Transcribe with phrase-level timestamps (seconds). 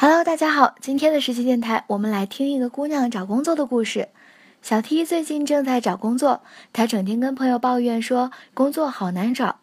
[0.00, 4.10] Hello，大家好，今天的实习电台，我们来听一个姑娘找工作的故事。
[4.62, 9.58] 小 T 最近正在找工作，她整天跟朋友抱怨说工作好难找。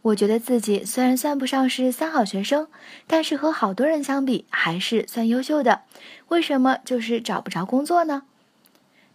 [0.00, 2.68] 我觉得自己虽然算不上是三好学生，
[3.06, 5.82] 但是和好多人相比还是算优秀的。
[6.28, 8.22] 为什么就是找不着工作呢？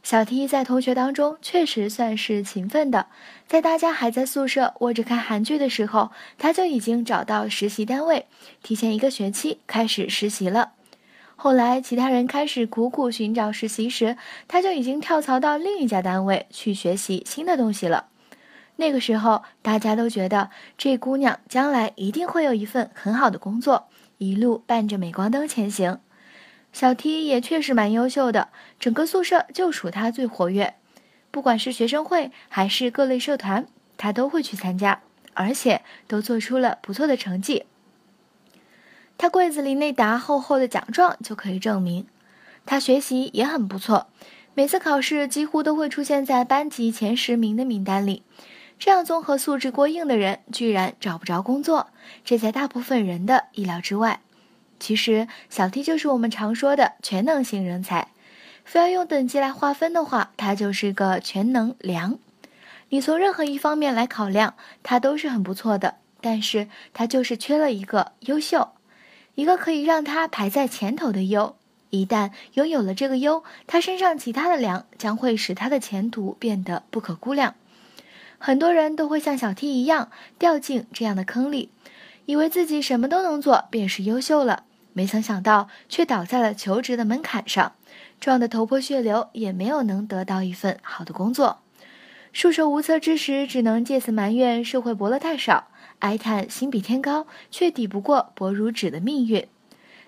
[0.10, 3.06] 小 T 在同学当中确实算是勤奋的，
[3.46, 8.26] 在大家还在宿舍窝着看韩剧的时候，他就已经找到实习单位，
[8.64, 10.72] 提前一个学期开始实习了。
[11.36, 14.18] 后来其他人开始苦苦寻找实习时，
[14.48, 18.08] 他就已经跳槽到另一家单位去学习新的东西了。
[18.78, 26.00] 那个时候，大家都觉得这姑娘将来一定会有一份很好的工作，一路伴着镁光灯前行。
[26.72, 30.76] 小 T 也确实蛮优秀的，整个宿舍就属他最活跃。
[31.32, 35.02] 不管是学生会还是各类社团，他都会去参加，
[35.34, 37.66] 而且都做出了不错的成绩。
[39.18, 42.08] 他柜子里那沓厚厚的奖状就可以证明。
[42.66, 44.08] 他学习也很不错，
[44.54, 48.24] 每次考试几乎都会出现在班级前十名的名单里。
[48.78, 51.90] 这样综合素质过硬的人，居然找不着工作，
[52.24, 54.22] 这在大部分人的意料之外。
[54.80, 58.08] 其实小 T 就是我们常说的全能型人才，
[58.64, 62.18] 非要用等级来划分的话，他就是个全能良。
[62.90, 68.70] 你从任何一方面来考量，他都是很不错的，但是他就是缺了一个优秀，
[69.36, 71.56] 一个可以让他排在前头的优。
[71.92, 77.56] 一旦拥有了这个优，他身上其他的良将会使他的前途变得不可估量。
[78.38, 81.70] 很多人都会像小 T 一样掉进这样的坑里，
[82.26, 84.64] 以为自己什么都能做便是优秀了。
[84.94, 87.74] 没曾想到，却倒在了求职的门槛上，
[88.20, 91.60] 撞得头破血流，也没有能得到一份好的工作。
[92.32, 99.48] 束手无策之时，只能借此埋怨社会伯乐太少，哀叹心比天高，却抵不过薄如纸的命运。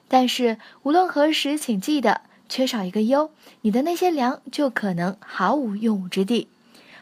[0.08, 6.50] 但是无论何时，请记得，缺少一个优，你的那些良就可能毫无用武之地。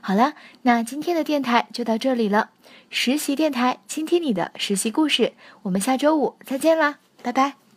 [0.01, 2.51] 好了，那今天的电台就到这里了。
[2.89, 5.33] 实习电台，倾听你的实习故事。
[5.63, 7.68] 我们下周五再见啦，拜拜。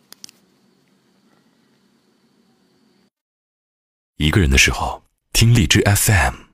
[4.23, 5.03] 一个人的时候，
[5.33, 6.52] 听荔枝 FM。